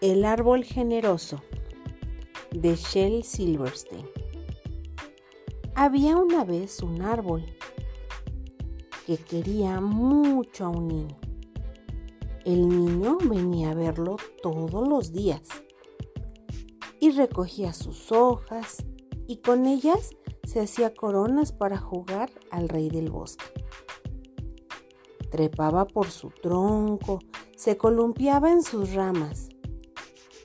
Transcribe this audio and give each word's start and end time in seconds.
El 0.00 0.24
árbol 0.24 0.62
generoso 0.62 1.42
de 2.52 2.76
Shel 2.76 3.24
Silverstein. 3.24 4.06
Había 5.74 6.16
una 6.16 6.44
vez 6.44 6.84
un 6.84 7.02
árbol 7.02 7.44
que 9.08 9.16
quería 9.16 9.80
mucho 9.80 10.66
a 10.66 10.68
un 10.68 10.86
niño. 10.86 11.18
El 12.44 12.68
niño 12.68 13.18
venía 13.24 13.72
a 13.72 13.74
verlo 13.74 14.18
todos 14.40 14.86
los 14.86 15.12
días 15.12 15.42
y 17.00 17.10
recogía 17.10 17.72
sus 17.72 18.12
hojas 18.12 18.84
y 19.26 19.38
con 19.38 19.66
ellas 19.66 20.10
se 20.44 20.60
hacía 20.60 20.94
coronas 20.94 21.50
para 21.50 21.76
jugar 21.76 22.30
al 22.52 22.68
rey 22.68 22.88
del 22.88 23.10
bosque. 23.10 23.46
Trepaba 25.28 25.88
por 25.88 26.06
su 26.06 26.28
tronco, 26.30 27.18
se 27.56 27.76
columpiaba 27.76 28.52
en 28.52 28.62
sus 28.62 28.92
ramas 28.94 29.48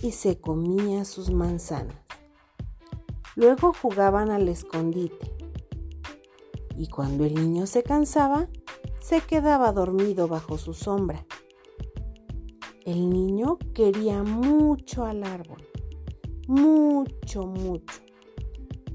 y 0.00 0.12
se 0.12 0.40
comía 0.40 1.04
sus 1.04 1.30
manzanas. 1.30 1.96
Luego 3.36 3.72
jugaban 3.72 4.30
al 4.30 4.48
escondite 4.48 5.38
y 6.78 6.86
cuando 6.86 7.24
el 7.24 7.34
niño 7.34 7.66
se 7.66 7.82
cansaba, 7.82 8.48
se 9.00 9.20
quedaba 9.20 9.72
dormido 9.72 10.28
bajo 10.28 10.58
su 10.58 10.74
sombra. 10.74 11.26
El 12.84 13.10
niño 13.10 13.58
quería 13.74 14.22
mucho 14.22 15.04
al 15.04 15.24
árbol, 15.24 15.66
mucho, 16.46 17.46
mucho. 17.46 18.00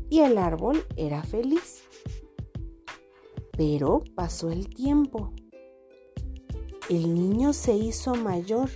Y 0.10 0.22
el 0.22 0.38
árbol 0.38 0.84
era 0.96 1.24
feliz. 1.24 1.84
Pero 3.58 4.04
pasó 4.16 4.50
el 4.50 4.70
tiempo. 4.70 5.34
El 6.90 7.14
niño 7.14 7.52
se 7.52 7.76
hizo 7.76 8.16
mayor 8.16 8.70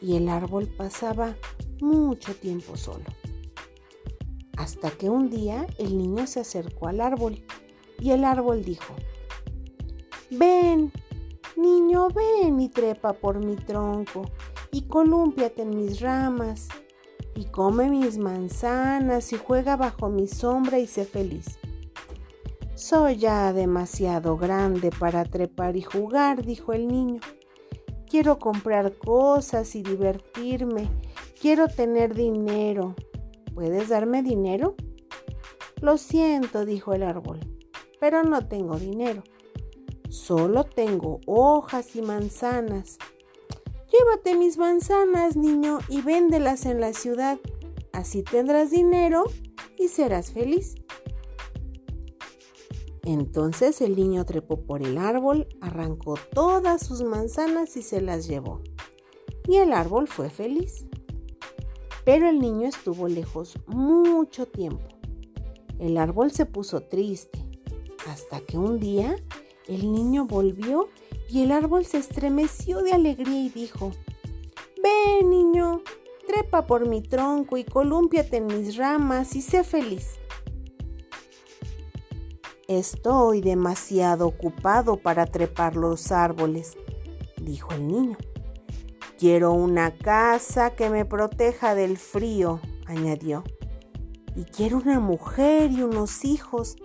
y 0.00 0.16
el 0.16 0.28
árbol 0.28 0.68
pasaba 0.68 1.36
mucho 1.80 2.34
tiempo 2.34 2.76
solo. 2.76 3.04
Hasta 4.56 4.90
que 4.90 5.08
un 5.08 5.30
día 5.30 5.66
el 5.78 5.96
niño 5.96 6.26
se 6.26 6.40
acercó 6.40 6.88
al 6.88 7.00
árbol 7.00 7.44
y 7.98 8.10
el 8.10 8.24
árbol 8.24 8.64
dijo, 8.64 8.94
Ven, 10.30 10.92
Niño, 11.60 12.08
ven 12.08 12.58
y 12.58 12.70
trepa 12.70 13.12
por 13.12 13.44
mi 13.44 13.54
tronco 13.54 14.22
y 14.72 14.82
colúmpiate 14.82 15.60
en 15.60 15.76
mis 15.76 16.00
ramas 16.00 16.68
y 17.34 17.44
come 17.44 17.90
mis 17.90 18.16
manzanas 18.16 19.34
y 19.34 19.36
juega 19.36 19.76
bajo 19.76 20.08
mi 20.08 20.26
sombra 20.26 20.78
y 20.78 20.86
sé 20.86 21.04
feliz. 21.04 21.58
Soy 22.74 23.16
ya 23.16 23.52
demasiado 23.52 24.38
grande 24.38 24.90
para 24.90 25.26
trepar 25.26 25.76
y 25.76 25.82
jugar, 25.82 26.46
dijo 26.46 26.72
el 26.72 26.88
niño. 26.88 27.20
Quiero 28.10 28.40
comprar 28.40 28.98
cosas 28.98 29.76
y 29.76 29.84
divertirme. 29.84 30.88
Quiero 31.40 31.68
tener 31.68 32.12
dinero. 32.12 32.96
¿Puedes 33.54 33.88
darme 33.88 34.24
dinero? 34.24 34.74
Lo 35.80 35.96
siento, 35.96 36.64
dijo 36.64 36.92
el 36.92 37.04
árbol, 37.04 37.38
pero 38.00 38.24
no 38.24 38.48
tengo 38.48 38.80
dinero. 38.80 39.22
Solo 40.08 40.64
tengo 40.64 41.20
hojas 41.26 41.94
y 41.94 42.02
manzanas. 42.02 42.98
Llévate 43.92 44.36
mis 44.36 44.58
manzanas, 44.58 45.36
niño, 45.36 45.78
y 45.88 46.02
véndelas 46.02 46.66
en 46.66 46.80
la 46.80 46.92
ciudad. 46.92 47.38
Así 47.92 48.24
tendrás 48.24 48.72
dinero 48.72 49.22
y 49.78 49.86
serás 49.86 50.32
feliz. 50.32 50.74
Entonces 53.04 53.80
el 53.80 53.96
niño 53.96 54.24
trepó 54.26 54.60
por 54.60 54.82
el 54.82 54.98
árbol, 54.98 55.46
arrancó 55.60 56.16
todas 56.32 56.86
sus 56.86 57.02
manzanas 57.02 57.76
y 57.76 57.82
se 57.82 58.00
las 58.00 58.26
llevó. 58.26 58.60
Y 59.48 59.56
el 59.56 59.72
árbol 59.72 60.06
fue 60.06 60.30
feliz. 60.30 60.86
Pero 62.04 62.28
el 62.28 62.40
niño 62.40 62.68
estuvo 62.68 63.08
lejos 63.08 63.58
mucho 63.66 64.46
tiempo. 64.46 64.86
El 65.78 65.96
árbol 65.96 66.30
se 66.30 66.44
puso 66.44 66.82
triste, 66.82 67.38
hasta 68.06 68.40
que 68.40 68.58
un 68.58 68.78
día 68.78 69.16
el 69.66 69.92
niño 69.92 70.26
volvió 70.26 70.88
y 71.28 71.42
el 71.42 71.52
árbol 71.52 71.86
se 71.86 71.98
estremeció 71.98 72.82
de 72.82 72.92
alegría 72.92 73.40
y 73.40 73.48
dijo, 73.48 73.92
Ven, 74.82 75.30
niño, 75.30 75.82
trepa 76.26 76.66
por 76.66 76.88
mi 76.88 77.02
tronco 77.02 77.56
y 77.56 77.64
colúmpiate 77.64 78.38
en 78.38 78.46
mis 78.46 78.76
ramas 78.76 79.36
y 79.36 79.42
sé 79.42 79.64
feliz. 79.64 80.19
Estoy 82.70 83.40
demasiado 83.40 84.28
ocupado 84.28 84.96
para 84.96 85.26
trepar 85.26 85.74
los 85.74 86.12
árboles, 86.12 86.78
dijo 87.42 87.72
el 87.72 87.88
niño. 87.88 88.16
Quiero 89.18 89.50
una 89.50 89.96
casa 89.96 90.76
que 90.76 90.88
me 90.88 91.04
proteja 91.04 91.74
del 91.74 91.98
frío, 91.98 92.60
añadió. 92.86 93.42
Y 94.36 94.44
quiero 94.44 94.76
una 94.76 95.00
mujer 95.00 95.72
y 95.72 95.82
unos 95.82 96.24
hijos, 96.24 96.76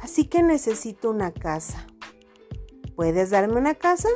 así 0.00 0.26
que 0.26 0.44
necesito 0.44 1.10
una 1.10 1.32
casa. 1.32 1.88
¿Puedes 2.94 3.30
darme 3.30 3.56
una 3.56 3.74
casa? 3.74 4.10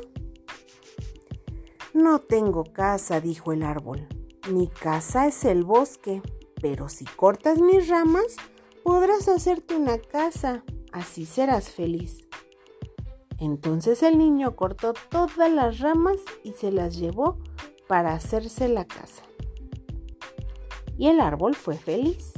No 1.92 2.20
tengo 2.20 2.62
casa, 2.62 3.20
dijo 3.20 3.52
el 3.52 3.64
árbol. 3.64 4.06
Mi 4.52 4.68
casa 4.68 5.26
es 5.26 5.44
el 5.44 5.64
bosque, 5.64 6.22
pero 6.60 6.88
si 6.88 7.06
cortas 7.06 7.58
mis 7.58 7.88
ramas, 7.88 8.36
podrás 8.84 9.26
hacerte 9.26 9.74
una 9.74 9.98
casa. 9.98 10.62
Así 10.92 11.26
serás 11.26 11.70
feliz. 11.70 12.26
Entonces 13.38 14.02
el 14.02 14.18
niño 14.18 14.54
cortó 14.54 14.94
todas 15.10 15.50
las 15.50 15.80
ramas 15.80 16.18
y 16.44 16.52
se 16.52 16.70
las 16.70 16.96
llevó 16.96 17.38
para 17.88 18.14
hacerse 18.14 18.68
la 18.68 18.84
casa. 18.84 19.24
Y 20.96 21.08
el 21.08 21.20
árbol 21.20 21.54
fue 21.54 21.76
feliz. 21.76 22.32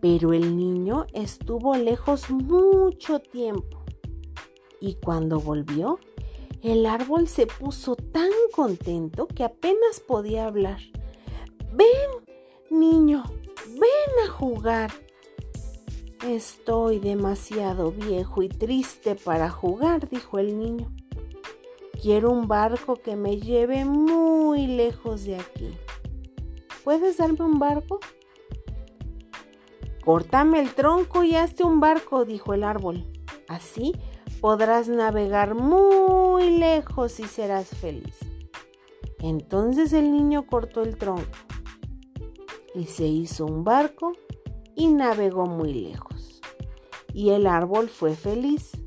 Pero 0.00 0.32
el 0.32 0.56
niño 0.56 1.06
estuvo 1.12 1.76
lejos 1.76 2.30
mucho 2.30 3.18
tiempo 3.18 3.78
y 4.80 4.94
cuando 4.94 5.40
volvió, 5.40 5.98
el 6.62 6.86
árbol 6.86 7.28
se 7.28 7.46
puso 7.46 7.96
tan 7.96 8.30
contento 8.52 9.26
que 9.28 9.44
apenas 9.44 10.00
podía 10.06 10.46
hablar. 10.46 10.80
Ven, 11.72 11.88
niño, 12.70 13.24
ven 13.68 14.26
a 14.26 14.30
jugar. 14.30 14.90
Estoy 16.26 16.98
demasiado 16.98 17.92
viejo 17.92 18.42
y 18.42 18.48
triste 18.48 19.14
para 19.14 19.50
jugar, 19.50 20.08
dijo 20.08 20.40
el 20.40 20.58
niño. 20.58 20.92
Quiero 22.02 22.32
un 22.32 22.48
barco 22.48 22.96
que 22.96 23.14
me 23.14 23.38
lleve 23.38 23.84
muy 23.84 24.66
lejos 24.66 25.24
de 25.24 25.36
aquí. 25.36 25.78
¿Puedes 26.82 27.18
darme 27.18 27.44
un 27.44 27.60
barco? 27.60 28.00
Córtame 30.04 30.60
el 30.60 30.74
tronco 30.74 31.22
y 31.22 31.36
hazte 31.36 31.62
un 31.62 31.78
barco, 31.78 32.24
dijo 32.24 32.52
el 32.52 32.64
árbol. 32.64 33.04
Así 33.46 33.94
podrás 34.40 34.88
navegar 34.88 35.54
muy 35.54 36.58
lejos 36.58 37.20
y 37.20 37.24
serás 37.24 37.68
feliz. 37.68 38.18
Entonces 39.20 39.92
el 39.92 40.10
niño 40.10 40.46
cortó 40.46 40.82
el 40.82 40.96
tronco 40.96 41.38
y 42.74 42.86
se 42.86 43.06
hizo 43.06 43.46
un 43.46 43.62
barco 43.62 44.12
y 44.74 44.86
navegó 44.86 45.46
muy 45.46 45.74
lejos. 45.74 46.07
Y 47.18 47.30
el 47.30 47.48
árbol 47.48 47.88
fue 47.88 48.14
feliz, 48.14 48.80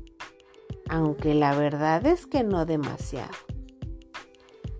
aunque 0.88 1.34
la 1.34 1.54
verdad 1.54 2.06
es 2.06 2.26
que 2.26 2.42
no 2.42 2.64
demasiado. 2.64 3.28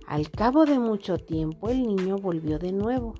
Al 0.07 0.31
cabo 0.31 0.65
de 0.65 0.79
mucho 0.79 1.19
tiempo 1.19 1.69
el 1.69 1.83
niño 1.83 2.17
volvió 2.17 2.59
de 2.59 2.73
nuevo. 2.73 3.13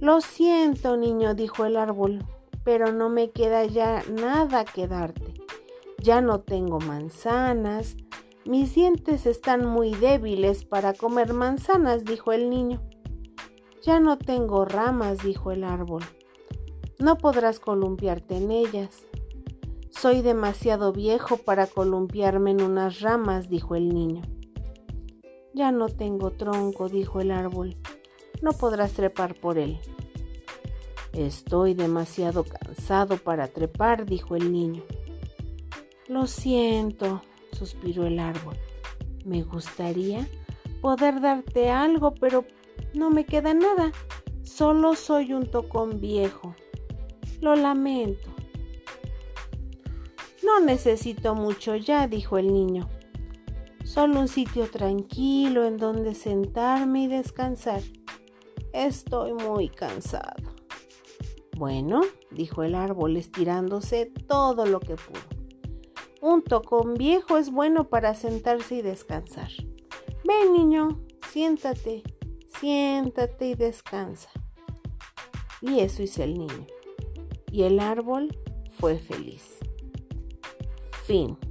Lo 0.00 0.20
siento, 0.20 0.96
niño, 0.96 1.34
dijo 1.34 1.64
el 1.64 1.76
árbol, 1.76 2.26
pero 2.64 2.90
no 2.90 3.08
me 3.08 3.30
queda 3.30 3.64
ya 3.66 4.02
nada 4.10 4.64
que 4.64 4.88
darte. 4.88 5.34
Ya 6.02 6.20
no 6.20 6.40
tengo 6.40 6.80
manzanas. 6.80 7.96
Mis 8.44 8.74
dientes 8.74 9.26
están 9.26 9.64
muy 9.64 9.92
débiles 9.94 10.64
para 10.64 10.92
comer 10.92 11.34
manzanas, 11.34 12.04
dijo 12.04 12.32
el 12.32 12.50
niño. 12.50 12.82
Ya 13.80 14.00
no 14.00 14.18
tengo 14.18 14.64
ramas, 14.64 15.22
dijo 15.22 15.52
el 15.52 15.62
árbol. 15.62 16.02
No 16.98 17.18
podrás 17.18 17.58
columpiarte 17.60 18.36
en 18.36 18.50
ellas. 18.50 19.04
Soy 20.00 20.20
demasiado 20.20 20.92
viejo 20.92 21.38
para 21.38 21.66
columpiarme 21.66 22.50
en 22.50 22.62
unas 22.62 23.00
ramas, 23.00 23.48
dijo 23.48 23.74
el 23.74 23.88
niño. 23.88 24.22
Ya 25.54 25.72
no 25.72 25.88
tengo 25.88 26.30
tronco, 26.30 26.88
dijo 26.88 27.20
el 27.20 27.30
árbol. 27.30 27.76
No 28.42 28.52
podrás 28.52 28.92
trepar 28.92 29.34
por 29.34 29.56
él. 29.56 29.78
Estoy 31.12 31.74
demasiado 31.74 32.44
cansado 32.44 33.16
para 33.16 33.48
trepar, 33.48 34.04
dijo 34.04 34.36
el 34.36 34.52
niño. 34.52 34.82
Lo 36.08 36.26
siento, 36.26 37.22
suspiró 37.52 38.06
el 38.06 38.18
árbol. 38.18 38.56
Me 39.24 39.42
gustaría 39.42 40.28
poder 40.82 41.20
darte 41.22 41.70
algo, 41.70 42.14
pero 42.14 42.44
no 42.92 43.10
me 43.10 43.24
queda 43.24 43.54
nada. 43.54 43.92
Solo 44.42 44.96
soy 44.96 45.32
un 45.32 45.46
tocón 45.46 46.00
viejo. 46.00 46.54
Lo 47.40 47.56
lamento. 47.56 48.34
No 50.44 50.60
necesito 50.60 51.34
mucho 51.34 51.74
ya, 51.74 52.06
dijo 52.06 52.36
el 52.36 52.52
niño. 52.52 52.88
Solo 53.84 54.20
un 54.20 54.28
sitio 54.28 54.68
tranquilo 54.70 55.64
en 55.64 55.78
donde 55.78 56.14
sentarme 56.14 57.04
y 57.04 57.06
descansar. 57.06 57.82
Estoy 58.72 59.32
muy 59.32 59.68
cansado. 59.68 60.54
Bueno, 61.56 62.02
dijo 62.30 62.62
el 62.62 62.74
árbol 62.74 63.16
estirándose 63.16 64.06
todo 64.06 64.66
lo 64.66 64.80
que 64.80 64.96
pudo. 64.96 65.22
Un 66.20 66.42
tocón 66.42 66.94
viejo 66.94 67.38
es 67.38 67.50
bueno 67.50 67.88
para 67.88 68.14
sentarse 68.14 68.76
y 68.76 68.82
descansar. 68.82 69.50
Ven, 70.24 70.52
niño, 70.52 71.00
siéntate, 71.30 72.02
siéntate 72.58 73.46
y 73.48 73.54
descansa. 73.54 74.30
Y 75.60 75.80
eso 75.80 76.02
hizo 76.02 76.22
el 76.22 76.38
niño. 76.38 76.66
Y 77.50 77.62
el 77.62 77.78
árbol 77.78 78.36
fue 78.78 78.98
feliz. 78.98 79.63
Fim. 81.04 81.43